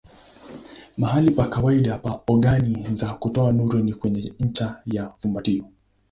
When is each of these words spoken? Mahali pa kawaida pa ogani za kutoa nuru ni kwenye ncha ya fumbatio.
Mahali 0.97 1.31
pa 1.31 1.45
kawaida 1.49 1.97
pa 1.97 2.21
ogani 2.27 2.95
za 2.95 3.13
kutoa 3.13 3.51
nuru 3.51 3.79
ni 3.79 3.93
kwenye 3.93 4.33
ncha 4.39 4.81
ya 4.85 5.11
fumbatio. 5.21 5.65